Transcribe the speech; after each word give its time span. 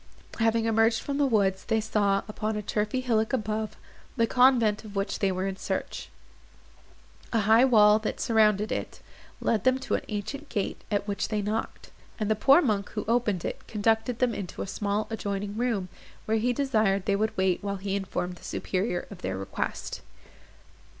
Having 0.39 0.65
emerged 0.65 0.99
from 1.03 1.19
the 1.19 1.27
woods, 1.27 1.63
they 1.65 1.79
saw, 1.79 2.23
upon 2.27 2.55
a 2.55 2.63
turfy 2.63 3.01
hillock 3.01 3.33
above, 3.33 3.75
the 4.17 4.25
convent 4.25 4.83
of 4.83 4.95
which 4.95 5.19
they 5.19 5.31
were 5.31 5.45
in 5.45 5.57
search. 5.57 6.09
A 7.31 7.41
high 7.41 7.65
wall, 7.65 7.99
that 7.99 8.19
surrounded 8.19 8.71
it, 8.71 8.99
led 9.39 9.63
them 9.63 9.77
to 9.77 9.93
an 9.93 10.01
ancient 10.09 10.49
gate, 10.49 10.81
at 10.89 11.07
which 11.07 11.27
they 11.27 11.43
knocked; 11.43 11.91
and 12.19 12.31
the 12.31 12.35
poor 12.35 12.63
monk, 12.63 12.89
who 12.93 13.05
opened 13.07 13.45
it, 13.45 13.67
conducted 13.67 14.17
them 14.17 14.33
into 14.33 14.63
a 14.63 14.65
small 14.65 15.05
adjoining 15.11 15.55
room, 15.55 15.87
where 16.25 16.37
he 16.37 16.51
desired 16.51 17.05
they 17.05 17.15
would 17.15 17.37
wait 17.37 17.63
while 17.63 17.77
he 17.77 17.95
informed 17.95 18.37
the 18.37 18.43
superior 18.43 19.05
of 19.11 19.19
their 19.21 19.37
request. 19.37 20.01